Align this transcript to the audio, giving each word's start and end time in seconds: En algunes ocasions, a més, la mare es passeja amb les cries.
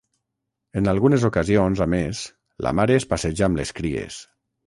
En 0.79 0.87
algunes 0.93 1.25
ocasions, 1.29 1.83
a 1.85 1.87
més, 1.95 2.23
la 2.67 2.73
mare 2.81 2.97
es 3.01 3.07
passeja 3.13 3.47
amb 3.49 3.61
les 3.61 3.77
cries. 3.81 4.19